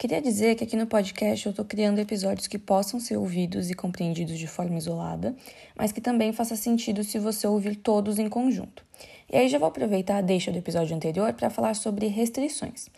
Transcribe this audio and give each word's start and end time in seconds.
Queria 0.00 0.22
dizer 0.22 0.54
que 0.54 0.64
aqui 0.64 0.76
no 0.76 0.86
podcast 0.86 1.44
eu 1.44 1.50
estou 1.50 1.62
criando 1.62 1.98
episódios 1.98 2.46
que 2.46 2.58
possam 2.58 2.98
ser 2.98 3.18
ouvidos 3.18 3.68
e 3.68 3.74
compreendidos 3.74 4.38
de 4.38 4.46
forma 4.46 4.78
isolada, 4.78 5.36
mas 5.76 5.92
que 5.92 6.00
também 6.00 6.32
faça 6.32 6.56
sentido 6.56 7.04
se 7.04 7.18
você 7.18 7.46
ouvir 7.46 7.76
todos 7.76 8.18
em 8.18 8.26
conjunto. 8.26 8.82
E 9.30 9.36
aí 9.36 9.46
já 9.46 9.58
vou 9.58 9.68
aproveitar 9.68 10.16
a 10.16 10.20
deixa 10.22 10.50
do 10.50 10.56
episódio 10.56 10.96
anterior 10.96 11.34
para 11.34 11.50
falar 11.50 11.74
sobre 11.74 12.06
restrições. 12.06 12.88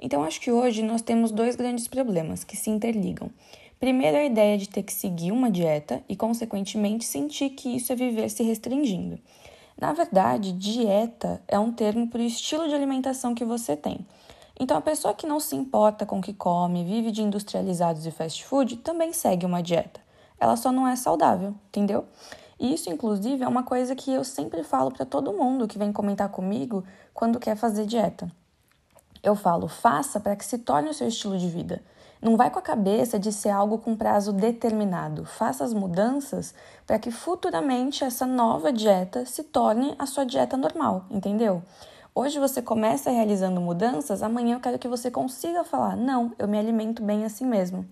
Então 0.00 0.24
acho 0.24 0.40
que 0.40 0.50
hoje 0.50 0.82
nós 0.82 1.02
temos 1.02 1.30
dois 1.30 1.56
grandes 1.56 1.86
problemas 1.88 2.42
que 2.42 2.56
se 2.56 2.70
interligam. 2.70 3.30
Primeiro, 3.78 4.16
a 4.16 4.24
ideia 4.24 4.56
de 4.56 4.66
ter 4.66 4.82
que 4.82 4.94
seguir 4.94 5.32
uma 5.32 5.50
dieta 5.50 6.02
e, 6.08 6.16
consequentemente, 6.16 7.04
sentir 7.04 7.50
que 7.50 7.76
isso 7.76 7.92
é 7.92 7.96
viver 7.96 8.30
se 8.30 8.42
restringindo. 8.42 9.18
Na 9.78 9.92
verdade, 9.92 10.52
dieta 10.52 11.42
é 11.46 11.58
um 11.58 11.70
termo 11.70 12.08
para 12.08 12.22
o 12.22 12.24
estilo 12.24 12.66
de 12.66 12.74
alimentação 12.74 13.34
que 13.34 13.44
você 13.44 13.76
tem. 13.76 13.98
Então, 14.58 14.76
a 14.76 14.80
pessoa 14.80 15.12
que 15.12 15.26
não 15.26 15.38
se 15.38 15.54
importa 15.54 16.06
com 16.06 16.18
o 16.18 16.22
que 16.22 16.32
come, 16.32 16.84
vive 16.84 17.10
de 17.10 17.22
industrializados 17.22 18.06
e 18.06 18.10
fast 18.10 18.44
food, 18.44 18.78
também 18.78 19.12
segue 19.12 19.44
uma 19.44 19.62
dieta. 19.62 20.00
Ela 20.40 20.56
só 20.56 20.72
não 20.72 20.88
é 20.88 20.96
saudável, 20.96 21.54
entendeu? 21.68 22.06
E 22.58 22.72
isso, 22.72 22.88
inclusive, 22.90 23.44
é 23.44 23.48
uma 23.48 23.62
coisa 23.62 23.94
que 23.94 24.10
eu 24.10 24.24
sempre 24.24 24.62
falo 24.62 24.90
para 24.90 25.04
todo 25.04 25.32
mundo 25.32 25.68
que 25.68 25.78
vem 25.78 25.92
comentar 25.92 26.30
comigo 26.30 26.82
quando 27.12 27.38
quer 27.38 27.54
fazer 27.54 27.84
dieta. 27.84 28.30
Eu 29.22 29.34
falo, 29.34 29.68
faça 29.68 30.18
para 30.18 30.36
que 30.36 30.44
se 30.44 30.58
torne 30.58 30.88
o 30.88 30.94
seu 30.94 31.08
estilo 31.08 31.38
de 31.38 31.48
vida. 31.48 31.82
Não 32.20 32.36
vai 32.36 32.50
com 32.50 32.58
a 32.58 32.62
cabeça 32.62 33.18
de 33.18 33.30
ser 33.30 33.50
algo 33.50 33.76
com 33.76 33.94
prazo 33.94 34.32
determinado. 34.32 35.26
Faça 35.26 35.64
as 35.64 35.74
mudanças 35.74 36.54
para 36.86 36.98
que 36.98 37.10
futuramente 37.10 38.04
essa 38.04 38.24
nova 38.24 38.72
dieta 38.72 39.26
se 39.26 39.42
torne 39.42 39.94
a 39.98 40.06
sua 40.06 40.24
dieta 40.24 40.56
normal, 40.56 41.04
entendeu? 41.10 41.62
Hoje 42.18 42.38
você 42.38 42.62
começa 42.62 43.10
realizando 43.10 43.60
mudanças, 43.60 44.22
amanhã 44.22 44.56
eu 44.56 44.60
quero 44.60 44.78
que 44.78 44.88
você 44.88 45.10
consiga 45.10 45.62
falar: 45.64 45.94
não, 45.98 46.32
eu 46.38 46.48
me 46.48 46.58
alimento 46.58 47.02
bem 47.02 47.26
assim 47.26 47.44
mesmo. 47.44 47.86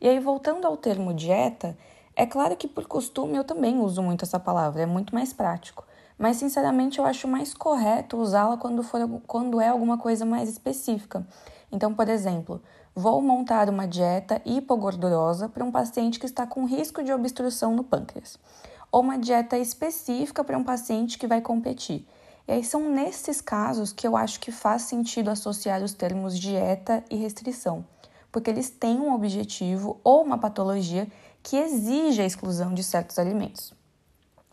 E 0.00 0.06
aí, 0.06 0.20
voltando 0.20 0.64
ao 0.64 0.76
termo 0.76 1.12
dieta, 1.12 1.76
é 2.14 2.24
claro 2.24 2.56
que 2.56 2.68
por 2.68 2.86
costume 2.86 3.36
eu 3.36 3.42
também 3.42 3.80
uso 3.80 4.00
muito 4.00 4.24
essa 4.24 4.38
palavra, 4.38 4.82
é 4.82 4.86
muito 4.86 5.12
mais 5.12 5.32
prático. 5.32 5.84
Mas 6.16 6.36
sinceramente 6.36 7.00
eu 7.00 7.04
acho 7.04 7.26
mais 7.26 7.52
correto 7.52 8.16
usá-la 8.16 8.56
quando, 8.56 8.80
for, 8.84 9.00
quando 9.26 9.60
é 9.60 9.70
alguma 9.70 9.98
coisa 9.98 10.24
mais 10.24 10.48
específica. 10.48 11.26
Então, 11.72 11.92
por 11.92 12.08
exemplo, 12.08 12.62
Vou 12.96 13.20
montar 13.20 13.68
uma 13.68 13.88
dieta 13.88 14.40
hipogordurosa 14.44 15.48
para 15.48 15.64
um 15.64 15.72
paciente 15.72 16.20
que 16.20 16.26
está 16.26 16.46
com 16.46 16.64
risco 16.64 17.02
de 17.02 17.12
obstrução 17.12 17.74
no 17.74 17.82
pâncreas, 17.82 18.38
ou 18.92 19.00
uma 19.00 19.18
dieta 19.18 19.58
específica 19.58 20.44
para 20.44 20.56
um 20.56 20.62
paciente 20.62 21.18
que 21.18 21.26
vai 21.26 21.40
competir. 21.40 22.06
E 22.46 22.52
aí 22.52 22.62
são 22.64 22.90
nesses 22.90 23.40
casos 23.40 23.92
que 23.92 24.06
eu 24.06 24.16
acho 24.16 24.38
que 24.38 24.52
faz 24.52 24.82
sentido 24.82 25.30
associar 25.30 25.82
os 25.82 25.94
termos 25.94 26.38
dieta 26.38 27.02
e 27.10 27.16
restrição, 27.16 27.84
porque 28.30 28.50
eles 28.50 28.68
têm 28.68 29.00
um 29.00 29.14
objetivo 29.14 29.98
ou 30.04 30.22
uma 30.22 30.36
patologia 30.36 31.06
que 31.42 31.56
exige 31.56 32.20
a 32.20 32.26
exclusão 32.26 32.74
de 32.74 32.82
certos 32.82 33.18
alimentos. 33.18 33.72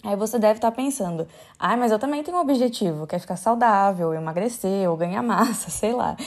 Aí 0.04 0.16
você 0.16 0.40
deve 0.40 0.58
estar 0.58 0.72
pensando, 0.72 1.28
ah, 1.60 1.78
mas 1.78 1.92
eu 1.92 2.00
também 2.00 2.24
tenho 2.24 2.38
um 2.38 2.42
objetivo, 2.42 3.06
que 3.06 3.16
é 3.16 3.20
ficar 3.20 3.36
saudável, 3.36 4.14
emagrecer 4.14 4.90
ou 4.90 4.98
ganhar 4.98 5.22
massa, 5.24 5.70
sei 5.70 5.94
lá. 5.94 6.18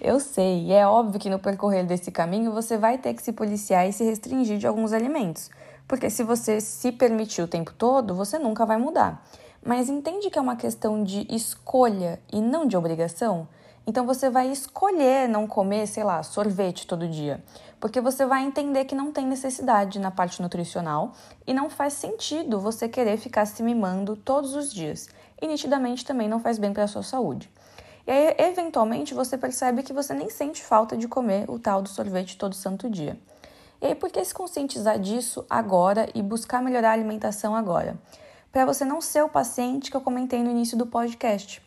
Eu 0.00 0.20
sei, 0.20 0.66
e 0.66 0.72
é 0.72 0.86
óbvio 0.86 1.18
que 1.18 1.28
no 1.28 1.38
percorrer 1.38 1.84
desse 1.84 2.12
caminho 2.12 2.52
você 2.52 2.78
vai 2.78 2.96
ter 2.96 3.12
que 3.12 3.22
se 3.22 3.32
policiar 3.32 3.88
e 3.88 3.92
se 3.92 4.04
restringir 4.04 4.58
de 4.58 4.66
alguns 4.66 4.92
alimentos. 4.92 5.50
Porque 5.88 6.08
se 6.10 6.22
você 6.22 6.60
se 6.60 6.92
permitir 6.92 7.42
o 7.42 7.48
tempo 7.48 7.72
todo, 7.72 8.14
você 8.14 8.38
nunca 8.38 8.64
vai 8.64 8.76
mudar. 8.76 9.22
Mas 9.66 9.88
entende 9.88 10.28
que 10.28 10.38
é 10.38 10.42
uma 10.42 10.56
questão 10.56 11.02
de 11.02 11.26
escolha 11.34 12.20
e 12.30 12.38
não 12.38 12.66
de 12.66 12.76
obrigação? 12.76 13.48
Então 13.86 14.04
você 14.04 14.28
vai 14.28 14.50
escolher 14.50 15.26
não 15.26 15.46
comer, 15.46 15.86
sei 15.86 16.04
lá, 16.04 16.22
sorvete 16.22 16.86
todo 16.86 17.08
dia, 17.08 17.42
porque 17.80 17.98
você 17.98 18.26
vai 18.26 18.44
entender 18.44 18.84
que 18.84 18.94
não 18.94 19.10
tem 19.10 19.26
necessidade 19.26 19.98
na 19.98 20.10
parte 20.10 20.42
nutricional 20.42 21.12
e 21.46 21.54
não 21.54 21.70
faz 21.70 21.94
sentido 21.94 22.60
você 22.60 22.86
querer 22.90 23.16
ficar 23.16 23.46
se 23.46 23.62
mimando 23.62 24.16
todos 24.16 24.54
os 24.54 24.70
dias. 24.70 25.08
E 25.40 25.46
nitidamente 25.46 26.04
também 26.04 26.28
não 26.28 26.40
faz 26.40 26.58
bem 26.58 26.74
para 26.74 26.84
a 26.84 26.88
sua 26.88 27.02
saúde. 27.02 27.50
E 28.06 28.10
aí, 28.10 28.34
eventualmente, 28.38 29.14
você 29.14 29.38
percebe 29.38 29.82
que 29.82 29.94
você 29.94 30.12
nem 30.12 30.28
sente 30.28 30.62
falta 30.62 30.94
de 30.94 31.08
comer 31.08 31.48
o 31.48 31.58
tal 31.58 31.80
do 31.80 31.88
sorvete 31.88 32.36
todo 32.36 32.54
santo 32.54 32.90
dia. 32.90 33.18
E 33.80 33.86
aí, 33.86 33.94
por 33.94 34.10
que 34.10 34.22
se 34.22 34.34
conscientizar 34.34 34.98
disso 34.98 35.44
agora 35.48 36.06
e 36.14 36.22
buscar 36.22 36.62
melhorar 36.62 36.90
a 36.90 36.92
alimentação 36.92 37.56
agora? 37.56 37.98
Para 38.54 38.64
você 38.64 38.84
não 38.84 39.00
ser 39.00 39.20
o 39.20 39.28
paciente 39.28 39.90
que 39.90 39.96
eu 39.96 40.00
comentei 40.00 40.40
no 40.40 40.48
início 40.48 40.78
do 40.78 40.86
podcast 40.86 41.60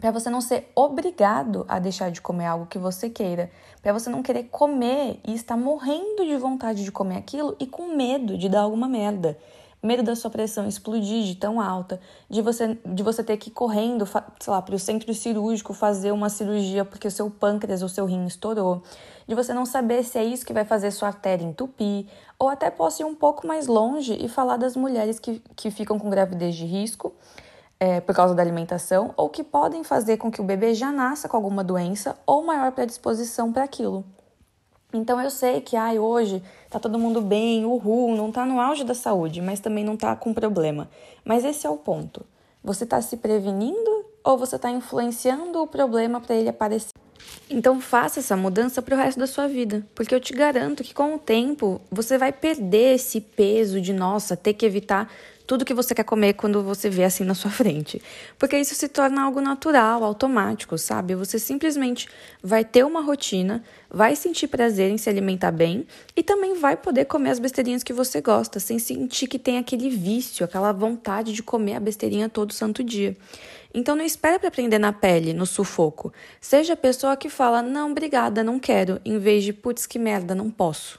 para 0.00 0.10
você 0.10 0.30
não 0.30 0.40
ser 0.40 0.70
obrigado 0.74 1.64
a 1.68 1.78
deixar 1.78 2.10
de 2.10 2.20
comer 2.20 2.46
algo 2.46 2.66
que 2.66 2.78
você 2.78 3.10
queira, 3.10 3.50
para 3.82 3.92
você 3.92 4.08
não 4.08 4.22
querer 4.22 4.44
comer 4.44 5.20
e 5.26 5.34
estar 5.34 5.56
morrendo 5.56 6.24
de 6.24 6.36
vontade 6.36 6.84
de 6.84 6.92
comer 6.92 7.16
aquilo 7.16 7.56
e 7.58 7.66
com 7.66 7.94
medo 7.94 8.38
de 8.38 8.48
dar 8.48 8.60
alguma 8.60 8.88
merda. 8.88 9.36
Medo 9.80 10.02
da 10.02 10.16
sua 10.16 10.30
pressão 10.30 10.66
explodir 10.66 11.22
de 11.24 11.36
tão 11.36 11.60
alta, 11.60 12.00
de 12.28 12.42
você, 12.42 12.76
de 12.84 13.02
você 13.02 13.22
ter 13.22 13.36
que 13.36 13.48
ir 13.48 13.52
correndo, 13.52 14.04
sei 14.06 14.52
lá, 14.52 14.60
para 14.60 14.74
o 14.74 14.78
centro 14.78 15.14
cirúrgico 15.14 15.72
fazer 15.72 16.10
uma 16.10 16.28
cirurgia 16.28 16.84
porque 16.84 17.06
o 17.06 17.10
seu 17.10 17.30
pâncreas 17.30 17.80
ou 17.80 17.88
seu 17.88 18.04
rim 18.04 18.26
estourou, 18.26 18.82
de 19.26 19.34
você 19.34 19.54
não 19.54 19.64
saber 19.64 20.02
se 20.02 20.18
é 20.18 20.24
isso 20.24 20.44
que 20.44 20.52
vai 20.52 20.64
fazer 20.64 20.90
sua 20.90 21.08
artéria 21.08 21.44
entupir, 21.44 22.06
ou 22.38 22.48
até 22.48 22.70
posso 22.70 23.02
ir 23.02 23.04
um 23.04 23.14
pouco 23.14 23.46
mais 23.46 23.68
longe 23.68 24.16
e 24.20 24.28
falar 24.28 24.56
das 24.56 24.74
mulheres 24.74 25.20
que, 25.20 25.40
que 25.54 25.70
ficam 25.70 25.98
com 25.98 26.10
gravidez 26.10 26.56
de 26.56 26.64
risco 26.64 27.14
é, 27.78 28.00
por 28.00 28.14
causa 28.14 28.34
da 28.34 28.42
alimentação 28.42 29.14
ou 29.16 29.28
que 29.28 29.44
podem 29.44 29.84
fazer 29.84 30.16
com 30.16 30.30
que 30.30 30.40
o 30.40 30.44
bebê 30.44 30.74
já 30.74 30.90
nasça 30.90 31.28
com 31.28 31.36
alguma 31.36 31.62
doença 31.62 32.16
ou 32.26 32.44
maior 32.44 32.72
predisposição 32.72 33.52
para 33.52 33.62
aquilo. 33.62 34.04
Então 34.92 35.20
eu 35.20 35.30
sei 35.30 35.60
que 35.60 35.76
ai, 35.76 35.98
hoje 35.98 36.42
tá 36.70 36.80
todo 36.80 36.98
mundo 36.98 37.20
bem, 37.20 37.64
uhul, 37.66 38.16
não 38.16 38.32
tá 38.32 38.46
no 38.46 38.58
auge 38.58 38.84
da 38.84 38.94
saúde, 38.94 39.42
mas 39.42 39.60
também 39.60 39.84
não 39.84 39.98
tá 39.98 40.16
com 40.16 40.32
problema. 40.32 40.88
Mas 41.22 41.44
esse 41.44 41.66
é 41.66 41.70
o 41.70 41.76
ponto. 41.76 42.24
Você 42.64 42.86
tá 42.86 43.00
se 43.02 43.18
prevenindo 43.18 44.06
ou 44.24 44.38
você 44.38 44.58
tá 44.58 44.70
influenciando 44.70 45.62
o 45.62 45.66
problema 45.66 46.20
para 46.20 46.34
ele 46.34 46.48
aparecer? 46.48 46.92
Então 47.50 47.80
faça 47.80 48.20
essa 48.20 48.36
mudança 48.36 48.82
para 48.82 48.94
o 48.94 48.98
resto 48.98 49.18
da 49.18 49.26
sua 49.26 49.48
vida, 49.48 49.86
porque 49.94 50.14
eu 50.14 50.20
te 50.20 50.32
garanto 50.32 50.84
que 50.84 50.92
com 50.92 51.14
o 51.14 51.18
tempo 51.18 51.80
você 51.90 52.18
vai 52.18 52.32
perder 52.32 52.94
esse 52.94 53.20
peso 53.20 53.80
de 53.80 53.92
nossa, 53.92 54.36
ter 54.36 54.52
que 54.52 54.66
evitar 54.66 55.10
tudo 55.48 55.64
que 55.64 55.72
você 55.72 55.94
quer 55.94 56.04
comer 56.04 56.34
quando 56.34 56.62
você 56.62 56.90
vê 56.90 57.04
assim 57.04 57.24
na 57.24 57.34
sua 57.34 57.50
frente. 57.50 58.02
Porque 58.38 58.58
isso 58.58 58.74
se 58.74 58.86
torna 58.86 59.22
algo 59.22 59.40
natural, 59.40 60.04
automático, 60.04 60.76
sabe? 60.76 61.14
Você 61.14 61.38
simplesmente 61.38 62.06
vai 62.42 62.62
ter 62.66 62.84
uma 62.84 63.00
rotina, 63.00 63.64
vai 63.90 64.14
sentir 64.14 64.46
prazer 64.46 64.90
em 64.90 64.98
se 64.98 65.08
alimentar 65.08 65.50
bem 65.50 65.86
e 66.14 66.22
também 66.22 66.54
vai 66.54 66.76
poder 66.76 67.06
comer 67.06 67.30
as 67.30 67.38
besteirinhas 67.38 67.82
que 67.82 67.94
você 67.94 68.20
gosta, 68.20 68.60
sem 68.60 68.78
sentir 68.78 69.26
que 69.26 69.38
tem 69.38 69.56
aquele 69.56 69.88
vício, 69.88 70.44
aquela 70.44 70.70
vontade 70.70 71.32
de 71.32 71.42
comer 71.42 71.76
a 71.76 71.80
besteirinha 71.80 72.28
todo 72.28 72.52
santo 72.52 72.84
dia. 72.84 73.16
Então 73.74 73.94
não 73.94 74.04
espere 74.04 74.38
para 74.38 74.48
aprender 74.48 74.78
na 74.78 74.92
pele, 74.92 75.32
no 75.32 75.44
sufoco. 75.46 76.12
Seja 76.40 76.72
a 76.72 76.76
pessoa 76.76 77.16
que 77.16 77.28
fala: 77.28 77.62
"Não, 77.62 77.90
obrigada, 77.90 78.42
não 78.42 78.58
quero", 78.58 79.00
em 79.04 79.18
vez 79.18 79.44
de 79.44 79.52
"putz, 79.52 79.86
que 79.86 79.98
merda, 79.98 80.34
não 80.34 80.50
posso". 80.50 80.98